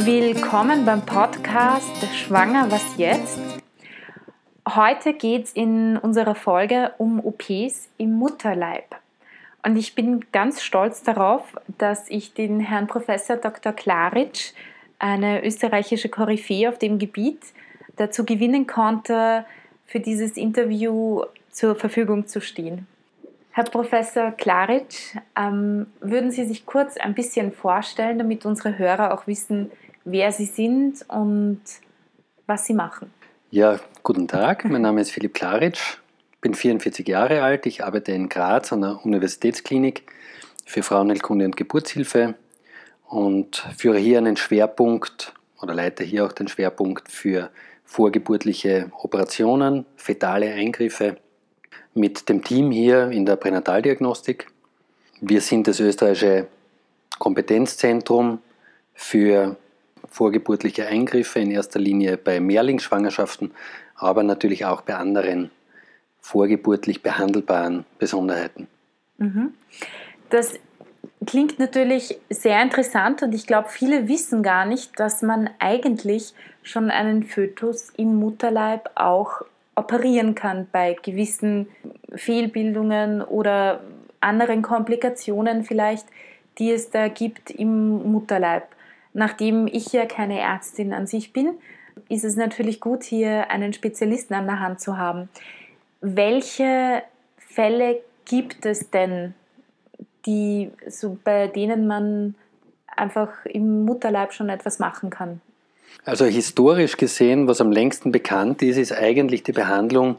[0.00, 3.40] Willkommen beim Podcast Schwanger, was jetzt?
[4.68, 8.94] Heute geht es in unserer Folge um OPs im Mutterleib.
[9.64, 13.72] Und ich bin ganz stolz darauf, dass ich den Herrn Professor Dr.
[13.72, 14.52] Klaritsch,
[15.00, 17.42] eine österreichische Koryphäe auf dem Gebiet,
[17.96, 19.44] dazu gewinnen konnte,
[19.84, 22.86] für dieses Interview zur Verfügung zu stehen.
[23.50, 29.26] Herr Professor Klaritsch, ähm, würden Sie sich kurz ein bisschen vorstellen, damit unsere Hörer auch
[29.26, 29.72] wissen,
[30.10, 31.60] wer Sie sind und
[32.46, 33.12] was Sie machen?
[33.50, 34.64] Ja, guten Tag.
[34.64, 35.98] Mein Name ist Philipp Klaritsch,
[36.40, 37.66] bin 44 Jahre alt.
[37.66, 40.04] Ich arbeite in Graz an der Universitätsklinik
[40.64, 42.34] für Frauenheilkunde und Geburtshilfe
[43.08, 47.50] und führe hier einen Schwerpunkt oder leite hier auch den Schwerpunkt für
[47.84, 51.16] vorgeburtliche Operationen, fetale Eingriffe
[51.94, 54.46] mit dem Team hier in der Pränataldiagnostik.
[55.20, 56.46] Wir sind das österreichische
[57.18, 58.40] Kompetenzzentrum
[58.94, 59.56] für
[60.10, 63.52] vorgeburtliche Eingriffe, in erster Linie bei Mehrlingsschwangerschaften,
[63.94, 65.50] aber natürlich auch bei anderen
[66.20, 68.68] vorgeburtlich behandelbaren Besonderheiten.
[69.18, 69.54] Mhm.
[70.30, 70.54] Das
[71.26, 76.90] klingt natürlich sehr interessant und ich glaube, viele wissen gar nicht, dass man eigentlich schon
[76.90, 79.42] einen Fötus im Mutterleib auch
[79.74, 81.68] operieren kann bei gewissen
[82.14, 83.80] Fehlbildungen oder
[84.20, 86.06] anderen Komplikationen vielleicht,
[86.58, 88.64] die es da gibt im Mutterleib.
[89.12, 91.54] Nachdem ich ja keine Ärztin an sich bin,
[92.08, 95.28] ist es natürlich gut, hier einen Spezialisten an der Hand zu haben.
[96.00, 97.02] Welche
[97.36, 99.34] Fälle gibt es denn,
[100.26, 102.34] die, so bei denen man
[102.86, 105.40] einfach im Mutterleib schon etwas machen kann?
[106.04, 110.16] Also historisch gesehen, was am längsten bekannt ist, ist eigentlich die Behandlung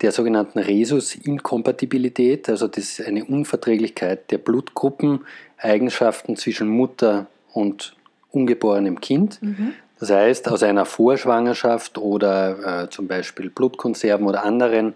[0.00, 7.96] der sogenannten Rhesus-Inkompatibilität, also das ist eine Unverträglichkeit der Blutgruppeneigenschaften zwischen Mutter und
[8.30, 9.42] ungeborenem Kind.
[9.42, 9.74] Mhm.
[9.98, 14.94] Das heißt, aus einer Vorschwangerschaft oder äh, zum Beispiel Blutkonserven oder anderen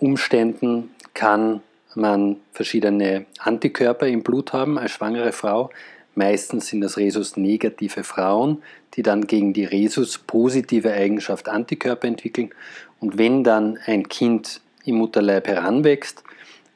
[0.00, 1.60] Umständen kann
[1.94, 5.70] man verschiedene Antikörper im Blut haben als schwangere Frau.
[6.14, 8.62] Meistens sind das Rhesus-negative Frauen,
[8.94, 12.50] die dann gegen die Rhesus-positive Eigenschaft Antikörper entwickeln.
[12.98, 16.24] Und wenn dann ein Kind im Mutterleib heranwächst,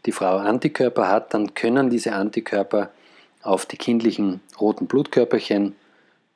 [0.07, 2.91] die Frau Antikörper hat, dann können diese Antikörper
[3.43, 5.75] auf die kindlichen roten Blutkörperchen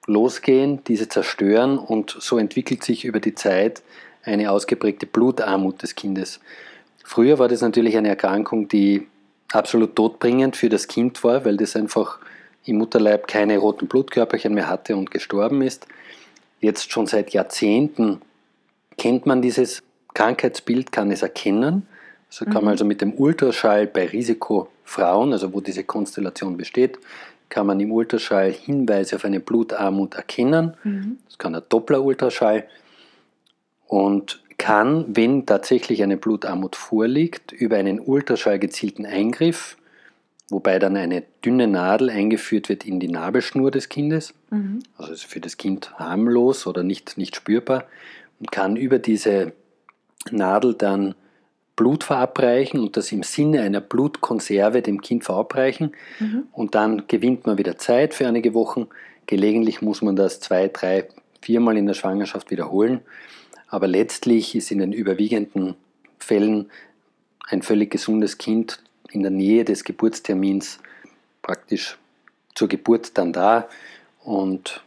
[0.09, 3.83] losgehen, diese zerstören und so entwickelt sich über die Zeit
[4.25, 6.41] eine ausgeprägte Blutarmut des Kindes.
[7.05, 9.07] Früher war das natürlich eine Erkrankung, die
[9.53, 12.19] absolut todbringend für das Kind war, weil das einfach
[12.65, 15.87] im Mutterleib keine roten Blutkörperchen mehr hatte und gestorben ist.
[16.61, 18.21] Jetzt schon seit Jahrzehnten
[18.97, 19.83] kennt man dieses
[20.15, 21.87] Krankheitsbild, kann es erkennen.
[22.31, 22.69] So kann man mhm.
[22.71, 26.99] also mit dem Ultraschall bei Risikofrauen, also wo diese Konstellation besteht,
[27.49, 30.77] kann man im Ultraschall Hinweise auf eine Blutarmut erkennen.
[30.85, 31.19] Mhm.
[31.27, 32.65] Das kann der Doppler-Ultraschall
[33.87, 39.77] und kann, wenn tatsächlich eine Blutarmut vorliegt, über einen Ultraschall gezielten Eingriff,
[40.51, 44.81] wobei dann eine dünne Nadel eingeführt wird in die Nabelschnur des Kindes, mhm.
[44.97, 47.85] also ist für das Kind harmlos oder nicht, nicht spürbar,
[48.41, 49.53] und kann über diese
[50.31, 51.15] Nadel dann
[51.79, 55.93] Blut verabreichen und das im Sinne einer Blutkonserve dem Kind verabreichen.
[56.19, 56.49] Mhm.
[56.51, 58.89] Und dann gewinnt man wieder Zeit für einige Wochen.
[59.27, 61.07] Gelegentlich muss man das zwei, drei,
[61.41, 63.01] viermal in der Schwangerschaft wiederholen.
[63.69, 65.77] Aber letztlich ist in den überwiegenden
[66.19, 66.69] Fällen
[67.49, 70.81] ein völlig gesundes Kind in der Nähe des Geburtstermins
[71.43, 71.97] praktisch
[72.57, 73.69] zur Geburt dann da.
[74.25, 74.83] Und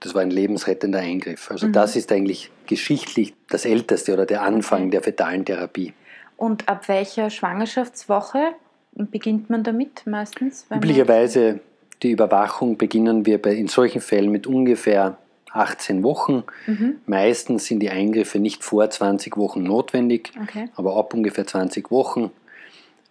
[0.00, 1.52] das war ein lebensrettender Eingriff.
[1.52, 1.72] Also mhm.
[1.72, 5.94] das ist eigentlich geschichtlich das Älteste oder der Anfang der fetalen Therapie.
[6.36, 8.52] Und ab welcher Schwangerschaftswoche
[8.92, 10.66] beginnt man damit meistens?
[10.70, 11.60] Üblicherweise
[12.02, 15.16] die Überwachung beginnen wir bei, in solchen Fällen mit ungefähr
[15.52, 16.44] 18 Wochen.
[16.66, 17.00] Mhm.
[17.06, 20.68] Meistens sind die Eingriffe nicht vor 20 Wochen notwendig, okay.
[20.76, 22.30] aber ab ungefähr 20 Wochen.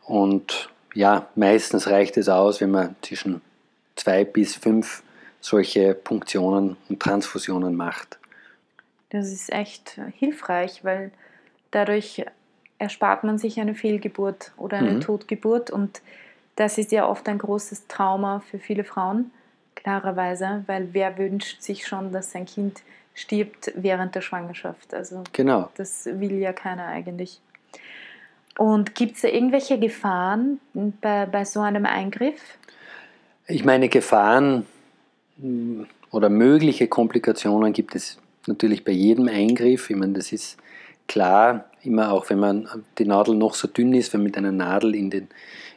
[0.03, 3.41] Und ja, meistens reicht es aus, wenn man zwischen
[3.95, 5.01] zwei bis fünf
[5.41, 8.19] solche Punktionen und Transfusionen macht.
[9.09, 11.11] Das ist echt hilfreich, weil
[11.71, 12.25] dadurch
[12.77, 15.01] erspart man sich eine Fehlgeburt oder eine mhm.
[15.01, 15.69] Totgeburt.
[15.71, 16.01] Und
[16.55, 19.31] das ist ja oft ein großes Trauma für viele Frauen,
[19.75, 22.81] klarerweise, weil wer wünscht sich schon, dass sein Kind
[23.13, 24.93] stirbt während der Schwangerschaft?
[24.93, 25.69] Also genau.
[25.75, 27.39] das will ja keiner eigentlich.
[28.57, 32.57] Und gibt es da irgendwelche Gefahren bei, bei so einem Eingriff?
[33.47, 34.65] Ich meine, Gefahren
[35.39, 38.17] hm, oder mögliche Komplikationen gibt es
[38.47, 39.89] natürlich bei jedem Eingriff.
[39.89, 40.57] Ich meine, das ist
[41.07, 42.67] klar, immer auch wenn man
[42.97, 45.27] die Nadel noch so dünn ist, wenn man mit einer Nadel in, den,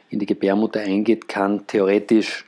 [0.09, 2.45] in die Gebärmutter eingeht, kann theoretisch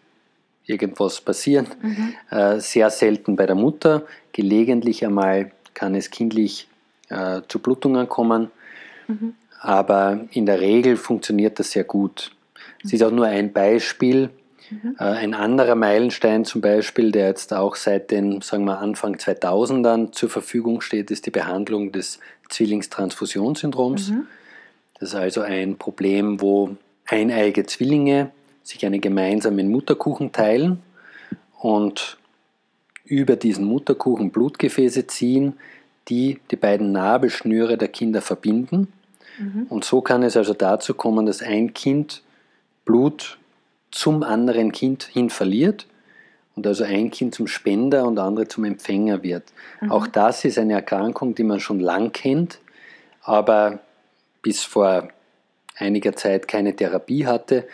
[0.65, 1.67] irgendwas passieren.
[1.81, 2.13] Mhm.
[2.29, 4.03] Äh, sehr selten bei der Mutter.
[4.31, 6.67] Gelegentlich einmal kann es kindlich
[7.09, 8.51] äh, zu Blutungen kommen.
[9.07, 9.33] Mhm.
[9.59, 12.31] Aber in der Regel funktioniert das sehr gut.
[12.83, 14.29] Es ist auch nur ein Beispiel.
[14.71, 14.95] Mhm.
[14.97, 20.11] Äh, ein anderer Meilenstein zum Beispiel, der jetzt auch seit den sagen wir, Anfang 2000ern
[20.11, 22.19] zur Verfügung steht, ist die Behandlung des
[22.49, 24.09] Zwillingstransfusionssyndroms.
[24.09, 24.27] Mhm.
[24.99, 28.31] Das ist also ein Problem, wo eineige Zwillinge
[28.63, 30.81] sich einen gemeinsamen Mutterkuchen teilen
[31.59, 32.17] und
[33.05, 35.53] über diesen Mutterkuchen Blutgefäße ziehen,
[36.07, 38.93] die die beiden Nabelschnüre der Kinder verbinden.
[39.37, 39.65] Mhm.
[39.69, 42.23] Und so kann es also dazu kommen, dass ein Kind
[42.85, 43.37] Blut
[43.91, 45.85] zum anderen Kind hin verliert
[46.55, 49.43] und also ein Kind zum Spender und andere zum Empfänger wird.
[49.81, 49.91] Mhm.
[49.91, 52.59] Auch das ist eine Erkrankung, die man schon lang kennt,
[53.23, 53.79] aber
[54.41, 55.09] bis vor
[55.75, 57.67] einiger Zeit keine Therapie hatte.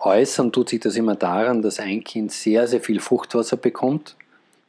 [0.00, 4.16] Äußern tut sich das immer daran, dass ein Kind sehr, sehr viel Fruchtwasser bekommt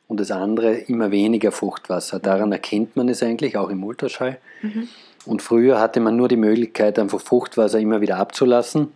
[0.07, 2.19] und das andere immer weniger Fruchtwasser.
[2.19, 4.37] Daran erkennt man es eigentlich, auch im Ultraschall.
[4.61, 4.87] Mhm.
[5.25, 8.91] Und früher hatte man nur die Möglichkeit, einfach Fruchtwasser immer wieder abzulassen,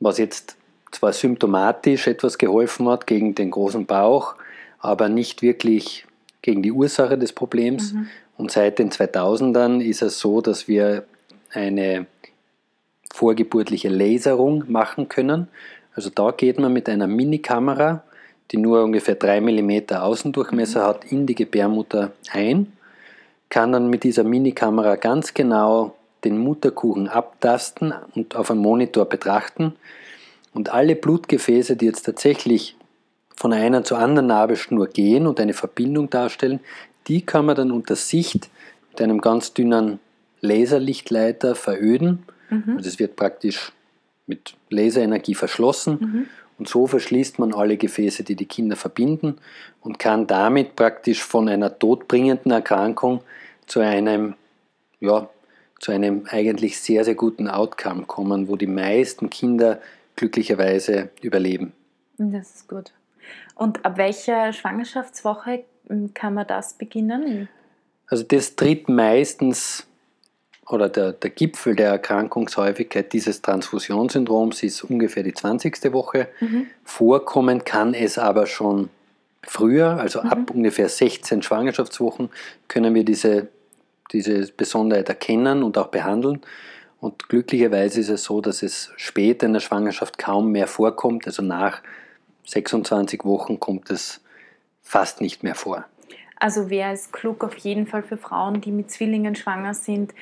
[0.00, 0.56] was jetzt
[0.92, 4.36] zwar symptomatisch etwas geholfen hat gegen den großen Bauch,
[4.78, 6.06] aber nicht wirklich
[6.42, 7.92] gegen die Ursache des Problems.
[7.92, 8.08] Mhm.
[8.36, 11.04] Und seit den 2000ern ist es so, dass wir
[11.52, 12.06] eine
[13.12, 15.48] vorgeburtliche Laserung machen können.
[15.94, 18.04] Also da geht man mit einer Minikamera,
[18.50, 20.86] die nur ungefähr 3 mm Außendurchmesser mhm.
[20.86, 22.72] hat, in die Gebärmutter ein,
[23.48, 25.94] kann dann mit dieser Minikamera ganz genau
[26.24, 29.74] den Mutterkuchen abtasten und auf einem Monitor betrachten
[30.54, 32.76] und alle Blutgefäße, die jetzt tatsächlich
[33.36, 36.60] von einer zur anderen Nabelschnur gehen und eine Verbindung darstellen,
[37.08, 38.50] die kann man dann unter Sicht
[38.90, 39.98] mit einem ganz dünnen
[40.40, 42.24] Laserlichtleiter veröden.
[42.50, 42.76] Mhm.
[42.76, 43.72] Also es wird praktisch
[44.26, 46.26] mit Laserenergie verschlossen mhm.
[46.58, 49.38] und so verschließt man alle Gefäße, die die Kinder verbinden
[49.80, 53.22] und kann damit praktisch von einer todbringenden Erkrankung
[53.66, 54.34] zu einem,
[55.00, 55.28] ja,
[55.80, 59.80] zu einem eigentlich sehr, sehr guten Outcome kommen, wo die meisten Kinder
[60.16, 61.72] glücklicherweise überleben.
[62.18, 62.92] Das ist gut.
[63.54, 67.48] Und ab welcher Schwangerschaftswoche hm, kann man das beginnen?
[68.06, 69.86] Also das tritt meistens
[70.68, 75.92] oder der, der Gipfel der Erkrankungshäufigkeit dieses Transfusionssyndroms ist ungefähr die 20.
[75.92, 76.28] Woche.
[76.40, 76.66] Mhm.
[76.84, 78.88] Vorkommen kann es aber schon
[79.42, 80.28] früher, also mhm.
[80.28, 82.30] ab ungefähr 16 Schwangerschaftswochen
[82.68, 83.48] können wir diese,
[84.12, 86.40] diese Besonderheit erkennen und auch behandeln.
[87.02, 91.26] Und glücklicherweise ist es so, dass es später in der Schwangerschaft kaum mehr vorkommt.
[91.26, 91.82] Also nach
[92.46, 94.20] 26 Wochen kommt es
[94.82, 95.84] fast nicht mehr vor.
[96.38, 100.14] Also wäre es klug auf jeden Fall für Frauen, die mit Zwillingen schwanger sind,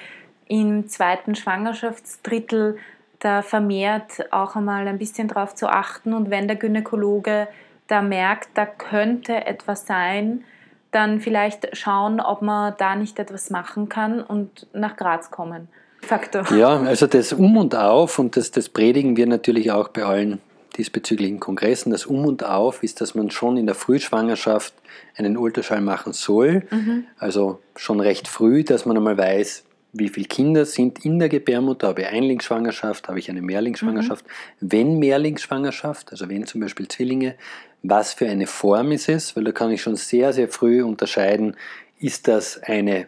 [0.49, 2.79] im zweiten Schwangerschaftsdrittel
[3.19, 6.15] da vermehrt auch einmal ein bisschen drauf zu achten.
[6.15, 7.47] Und wenn der Gynäkologe
[7.88, 10.44] da merkt, da könnte etwas sein,
[10.93, 15.69] dann vielleicht schauen, ob man da nicht etwas machen kann und nach Graz kommen.
[16.02, 16.44] Faktor.
[16.56, 20.41] Ja, also das Um und Auf, und das, das predigen wir natürlich auch bei allen
[20.76, 24.73] diesbezüglichen Kongressen, das Um und Auf ist, dass man schon in der Frühschwangerschaft
[25.17, 26.62] einen Ultraschall machen soll.
[26.70, 27.05] Mhm.
[27.19, 31.88] Also schon recht früh, dass man einmal weiß, wie viele Kinder sind in der Gebärmutter,
[31.88, 34.25] habe ich Einlingsschwangerschaft, habe ich eine Mehrlingsschwangerschaft.
[34.61, 34.73] Mhm.
[34.73, 37.35] Wenn Mehrlingsschwangerschaft, also wenn zum Beispiel Zwillinge,
[37.82, 41.56] was für eine Form ist es, weil da kann ich schon sehr, sehr früh unterscheiden,
[41.99, 43.06] ist das eine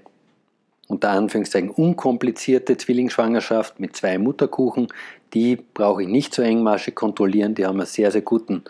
[0.92, 4.88] unter Anführungszeichen unkomplizierte Zwillingsschwangerschaft mit zwei Mutterkuchen,
[5.34, 8.62] die brauche ich nicht so engmaschig kontrollieren, die haben einen sehr, sehr guten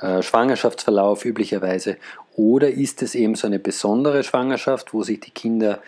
[0.00, 1.96] äh, Schwangerschaftsverlauf üblicherweise.
[2.36, 5.80] Oder ist es eben so eine besondere Schwangerschaft, wo sich die Kinder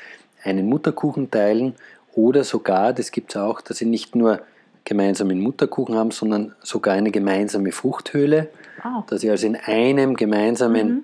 [0.43, 1.75] einen Mutterkuchen teilen
[2.15, 4.41] oder sogar, das gibt es auch, dass sie nicht nur
[4.85, 8.49] gemeinsamen Mutterkuchen haben, sondern sogar eine gemeinsame Fruchthöhle,
[8.85, 9.03] oh.
[9.09, 11.03] dass sie also in einem gemeinsamen mhm.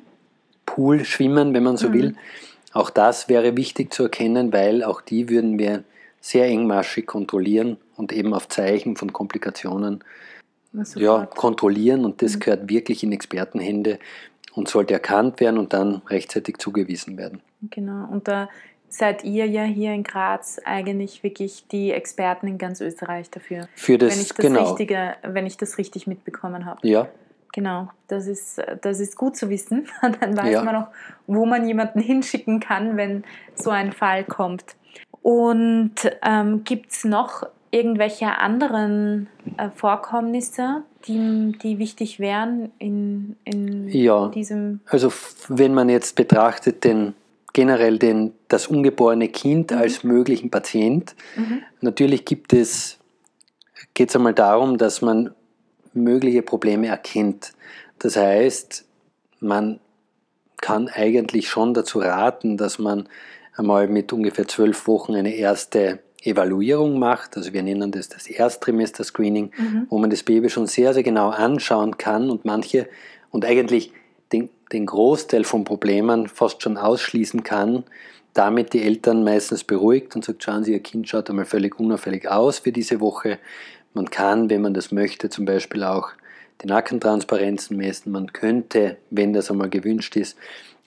[0.65, 1.93] Pool schwimmen, wenn man so mhm.
[1.93, 2.15] will.
[2.73, 5.85] Auch das wäre wichtig zu erkennen, weil auch die würden wir
[6.21, 10.03] sehr engmaschig kontrollieren und eben auf Zeichen von Komplikationen
[10.95, 12.05] ja, kontrollieren.
[12.05, 12.41] Und das mhm.
[12.41, 13.99] gehört wirklich in Expertenhände
[14.55, 17.41] und sollte erkannt werden und dann rechtzeitig zugewiesen werden.
[17.71, 18.09] Genau.
[18.11, 18.49] Und da
[18.89, 23.69] seid ihr ja hier in Graz eigentlich wirklich die Experten in ganz Österreich dafür.
[23.75, 24.69] Für das, wenn ich das genau.
[24.69, 26.87] Richtige, wenn ich das richtig mitbekommen habe.
[26.87, 27.09] Ja,
[27.53, 29.87] Genau, das ist, das ist gut zu wissen.
[30.03, 30.63] Dann weiß ja.
[30.65, 30.89] man auch,
[31.27, 34.77] wo man jemanden hinschicken kann, wenn so ein Fall kommt.
[35.21, 43.89] Und ähm, gibt es noch irgendwelche anderen äh, Vorkommnisse, die, die wichtig wären in, in
[43.89, 44.81] ja, diesem?
[44.87, 45.13] Also
[45.49, 47.15] wenn man jetzt betrachtet den
[47.53, 49.79] generell den, das ungeborene Kind mhm.
[49.79, 51.63] als möglichen Patient, mhm.
[51.81, 52.99] natürlich gibt es,
[53.95, 55.35] geht es einmal darum, dass man
[55.95, 57.53] mögliche Probleme erkennt.
[57.99, 58.85] Das heißt,
[59.41, 59.81] man
[60.61, 63.09] kann eigentlich schon dazu raten, dass man
[63.57, 67.37] einmal mit ungefähr zwölf Wochen eine erste Evaluierung macht.
[67.37, 69.87] Also wir nennen das das Ersttrimester-Screening, mhm.
[69.91, 72.89] wo man das Baby schon sehr, sehr genau anschauen kann und manche
[73.31, 73.93] und eigentlich
[74.33, 77.85] den, den Großteil von Problemen fast schon ausschließen kann,
[78.35, 82.29] damit die Eltern meistens beruhigt und sagt, schauen Sie, Ihr Kind schaut einmal völlig unauffällig
[82.31, 83.39] aus für diese Woche.
[83.95, 86.11] Man kann, wenn man das möchte, zum Beispiel auch
[86.63, 88.13] die Nackentransparenzen messen.
[88.13, 90.37] Man könnte, wenn das einmal gewünscht ist,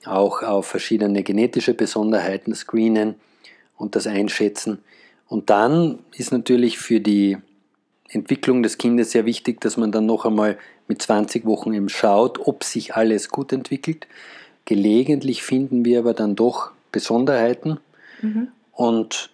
[0.04, 3.16] auch auf verschiedene genetische Besonderheiten screenen
[3.76, 4.78] und das einschätzen.
[5.28, 7.36] Und dann ist natürlich für die
[8.08, 10.58] Entwicklung des Kindes sehr wichtig, dass man dann noch einmal
[10.88, 14.06] mit 20 Wochen eben schaut, ob sich alles gut entwickelt.
[14.64, 17.78] Gelegentlich finden wir aber dann doch Besonderheiten.
[18.22, 18.48] Mhm.
[18.72, 19.30] Und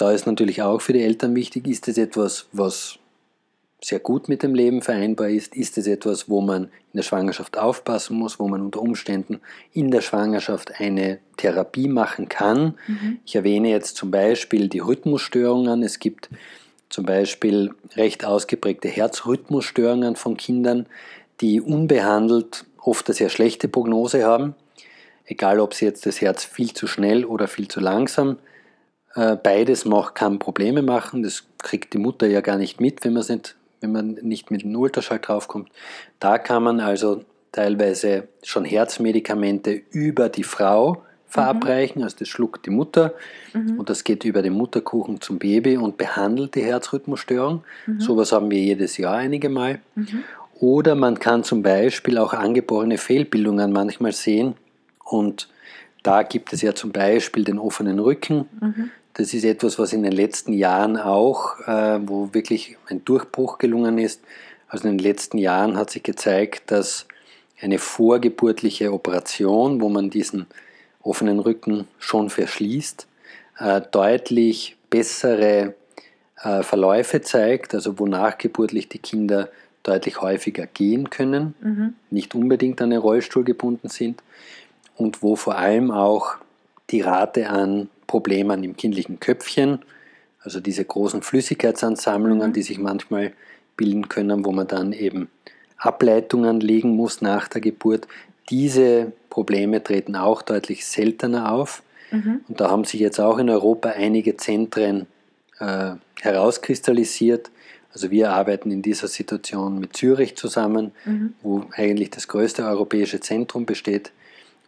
[0.00, 2.98] da ist natürlich auch für die Eltern wichtig, ist es etwas, was
[3.82, 5.54] sehr gut mit dem Leben vereinbar ist?
[5.54, 9.40] Ist es etwas, wo man in der Schwangerschaft aufpassen muss, wo man unter Umständen
[9.74, 12.78] in der Schwangerschaft eine Therapie machen kann?
[12.86, 13.18] Mhm.
[13.26, 15.82] Ich erwähne jetzt zum Beispiel die Rhythmusstörungen.
[15.82, 16.30] Es gibt
[16.88, 20.86] zum Beispiel recht ausgeprägte Herzrhythmusstörungen von Kindern,
[21.42, 24.54] die unbehandelt oft eine sehr schlechte Prognose haben.
[25.26, 28.38] Egal, ob sie jetzt das Herz viel zu schnell oder viel zu langsam
[29.14, 31.22] Beides macht, kann Probleme machen.
[31.22, 34.76] Das kriegt die Mutter ja gar nicht mit, wenn nicht wenn man nicht mit dem
[34.76, 35.70] Ultraschall draufkommt.
[36.18, 42.04] Da kann man also teilweise schon Herzmedikamente über die Frau verabreichen, mhm.
[42.04, 43.14] also das schluckt die Mutter
[43.54, 43.78] mhm.
[43.78, 47.62] und das geht über den Mutterkuchen zum Baby und behandelt die Herzrhythmusstörung.
[47.86, 48.00] Mhm.
[48.00, 49.80] Sowas haben wir jedes Jahr einige Mal.
[49.94, 50.24] Mhm.
[50.58, 54.54] Oder man kann zum Beispiel auch angeborene Fehlbildungen manchmal sehen
[55.04, 55.48] und
[56.02, 58.48] da gibt es ja zum Beispiel den offenen Rücken.
[59.20, 63.98] Das ist etwas, was in den letzten Jahren auch, äh, wo wirklich ein Durchbruch gelungen
[63.98, 64.22] ist.
[64.66, 67.06] Also in den letzten Jahren hat sich gezeigt, dass
[67.60, 70.46] eine vorgeburtliche Operation, wo man diesen
[71.02, 73.06] offenen Rücken schon verschließt,
[73.58, 75.74] äh, deutlich bessere
[76.42, 79.50] äh, Verläufe zeigt, also wo nachgeburtlich die Kinder
[79.82, 81.92] deutlich häufiger gehen können, mhm.
[82.08, 84.22] nicht unbedingt an den Rollstuhl gebunden sind
[84.96, 86.36] und wo vor allem auch
[86.88, 89.78] die Rate an Problemen im kindlichen Köpfchen,
[90.42, 93.32] also diese großen Flüssigkeitsansammlungen, die sich manchmal
[93.76, 95.28] bilden können, wo man dann eben
[95.76, 98.08] Ableitungen legen muss nach der Geburt.
[98.50, 101.84] Diese Probleme treten auch deutlich seltener auf.
[102.10, 102.40] Mhm.
[102.48, 105.06] Und da haben sich jetzt auch in Europa einige Zentren
[105.60, 107.52] äh, herauskristallisiert.
[107.92, 111.34] Also wir arbeiten in dieser Situation mit Zürich zusammen, mhm.
[111.42, 114.10] wo eigentlich das größte europäische Zentrum besteht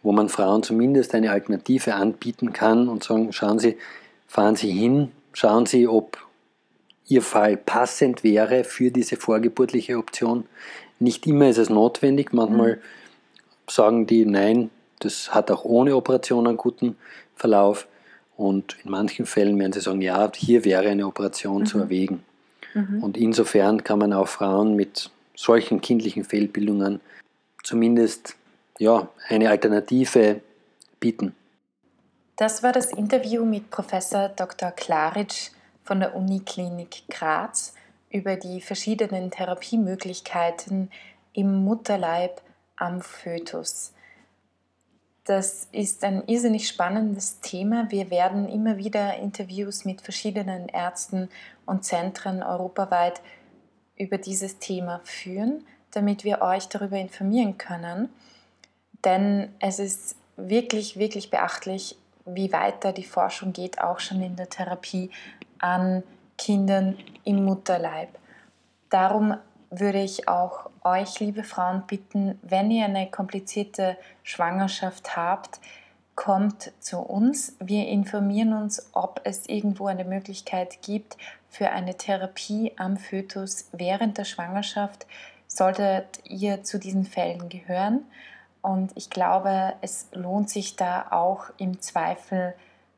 [0.03, 3.77] wo man Frauen zumindest eine Alternative anbieten kann und sagen, schauen Sie,
[4.27, 6.19] fahren Sie hin, schauen Sie, ob
[7.07, 10.45] Ihr Fall passend wäre für diese vorgeburtliche Option.
[10.99, 12.81] Nicht immer ist es notwendig, manchmal mhm.
[13.69, 16.97] sagen die, nein, das hat auch ohne Operation einen guten
[17.35, 17.89] Verlauf.
[18.37, 21.67] Und in manchen Fällen werden sie sagen, ja, hier wäre eine Operation mhm.
[21.67, 22.23] zu erwägen.
[22.75, 23.03] Mhm.
[23.03, 27.01] Und insofern kann man auch Frauen mit solchen kindlichen Fehlbildungen
[27.63, 28.37] zumindest
[28.79, 30.41] ja, eine Alternative
[31.01, 31.35] bieten.
[32.37, 34.71] Das war das Interview mit Professor Dr.
[34.71, 35.51] Klaritsch
[35.85, 37.75] von der Uniklinik Graz
[38.11, 40.91] über die verschiedenen Therapiemöglichkeiten
[41.33, 42.41] im Mutterleib
[42.77, 43.93] am Fötus.
[45.25, 47.87] Das ist ein irrsinnig spannendes Thema.
[47.91, 51.29] Wir werden immer wieder Interviews mit verschiedenen Ärzten
[51.65, 53.21] und Zentren europaweit
[53.97, 58.09] über dieses Thema führen, damit wir euch darüber informieren können.
[59.05, 64.49] Denn es ist wirklich, wirklich beachtlich, wie weiter die Forschung geht, auch schon in der
[64.49, 65.11] Therapie
[65.59, 66.03] an
[66.39, 68.09] Kindern im Mutterleib.
[68.91, 69.37] Darum
[69.71, 75.61] würde ich auch euch, liebe Frauen, bitten, wenn ihr eine komplizierte Schwangerschaft habt,
[76.15, 77.57] kommt zu uns.
[77.59, 81.17] Wir informieren uns, ob es irgendwo eine Möglichkeit gibt
[81.49, 85.07] für eine Therapie am Fötus während der Schwangerschaft.
[85.47, 88.05] Solltet ihr zu diesen Fällen gehören,
[88.63, 92.55] und ich glaube, es lohnt sich da auch im Zweifel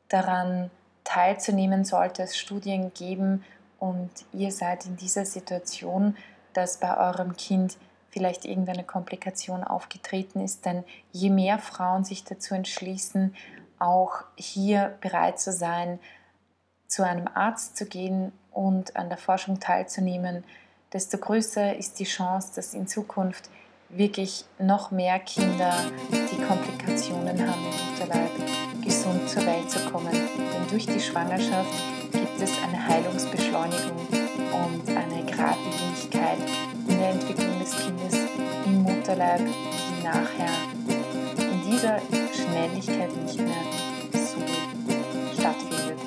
[0.09, 0.69] daran
[1.03, 3.43] teilzunehmen, sollte es Studien geben
[3.79, 6.15] und ihr seid in dieser Situation,
[6.53, 7.77] dass bei eurem Kind
[8.11, 10.65] vielleicht irgendeine Komplikation aufgetreten ist.
[10.65, 13.35] Denn je mehr Frauen sich dazu entschließen,
[13.79, 15.99] auch hier bereit zu sein,
[16.87, 20.45] zu einem Arzt zu gehen und an der Forschung teilzunehmen,
[20.93, 23.49] desto größer ist die Chance, dass in Zukunft
[23.89, 25.73] wirklich noch mehr Kinder,
[26.11, 28.31] die Komplikationen haben im Mutterleib,
[28.83, 30.11] gesund zur Welt zu kommen.
[30.11, 31.71] Denn durch die Schwangerschaft
[32.11, 34.07] gibt es eine Heilungsbeschleunigung
[34.53, 36.39] und eine Geradlinigkeit
[36.87, 38.15] in der Entwicklung des Kindes
[38.65, 38.85] im.
[39.05, 40.49] Mutterleib, die nachher
[41.37, 41.99] in dieser
[42.33, 43.63] Schnelligkeit nicht mehr
[44.13, 44.41] so
[45.39, 45.99] stattfindet.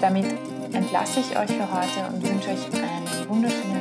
[0.00, 0.26] Damit
[0.72, 3.79] entlasse ich euch für heute und wünsche euch einen wunderschönen